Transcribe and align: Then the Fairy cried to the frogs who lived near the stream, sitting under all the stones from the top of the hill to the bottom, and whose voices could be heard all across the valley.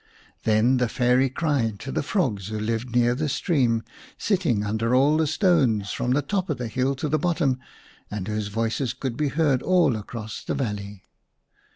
Then 0.45 0.77
the 0.77 0.89
Fairy 0.89 1.29
cried 1.29 1.77
to 1.81 1.91
the 1.91 2.01
frogs 2.01 2.47
who 2.47 2.57
lived 2.59 2.89
near 2.95 3.13
the 3.13 3.29
stream, 3.29 3.83
sitting 4.17 4.65
under 4.65 4.95
all 4.95 5.15
the 5.15 5.27
stones 5.27 5.91
from 5.91 6.09
the 6.09 6.23
top 6.23 6.49
of 6.49 6.57
the 6.57 6.69
hill 6.69 6.95
to 6.95 7.07
the 7.07 7.19
bottom, 7.19 7.59
and 8.09 8.27
whose 8.27 8.47
voices 8.47 8.93
could 8.95 9.15
be 9.15 9.27
heard 9.27 9.61
all 9.61 9.95
across 9.95 10.43
the 10.43 10.55
valley. 10.55 11.03